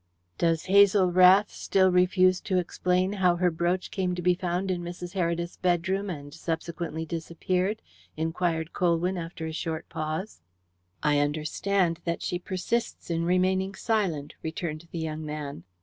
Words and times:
"Does 0.39 0.65
Hazel 0.65 1.11
Rath 1.11 1.51
still 1.51 1.91
refuse 1.91 2.41
to 2.41 2.57
explain 2.57 3.13
how 3.13 3.35
her 3.35 3.51
brooch 3.51 3.91
came 3.91 4.15
to 4.15 4.21
be 4.23 4.33
found 4.33 4.71
in 4.71 4.81
Mrs. 4.81 5.13
Heredith's 5.13 5.57
bedroom 5.57 6.09
and 6.09 6.33
subsequently 6.33 7.05
disappeared?" 7.05 7.83
inquired 8.17 8.73
Colwyn 8.73 9.15
after 9.15 9.45
a 9.45 9.53
short 9.53 9.87
pause. 9.89 10.41
"I 11.03 11.19
understand 11.19 11.99
that 12.03 12.23
she 12.23 12.39
persists 12.39 13.11
in 13.11 13.25
remaining 13.25 13.75
silent," 13.75 14.33
returned 14.41 14.87
the 14.91 14.97
young 14.97 15.23
man. 15.23 15.65